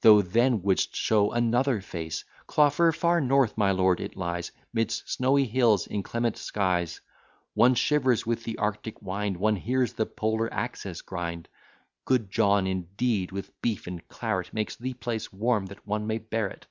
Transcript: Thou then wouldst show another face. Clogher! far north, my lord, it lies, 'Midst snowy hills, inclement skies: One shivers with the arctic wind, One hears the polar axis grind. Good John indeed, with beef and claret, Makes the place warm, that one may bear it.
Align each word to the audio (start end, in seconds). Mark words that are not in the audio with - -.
Thou 0.00 0.22
then 0.22 0.60
wouldst 0.64 0.96
show 0.96 1.30
another 1.30 1.80
face. 1.80 2.24
Clogher! 2.48 2.90
far 2.92 3.20
north, 3.20 3.56
my 3.56 3.70
lord, 3.70 4.00
it 4.00 4.16
lies, 4.16 4.50
'Midst 4.72 5.08
snowy 5.08 5.44
hills, 5.44 5.86
inclement 5.86 6.36
skies: 6.36 7.00
One 7.54 7.76
shivers 7.76 8.26
with 8.26 8.42
the 8.42 8.58
arctic 8.58 9.00
wind, 9.00 9.36
One 9.36 9.54
hears 9.54 9.92
the 9.92 10.04
polar 10.04 10.52
axis 10.52 11.00
grind. 11.00 11.48
Good 12.06 12.28
John 12.28 12.66
indeed, 12.66 13.30
with 13.30 13.52
beef 13.62 13.86
and 13.86 14.02
claret, 14.08 14.52
Makes 14.52 14.74
the 14.74 14.94
place 14.94 15.32
warm, 15.32 15.66
that 15.66 15.86
one 15.86 16.08
may 16.08 16.18
bear 16.18 16.48
it. 16.48 16.66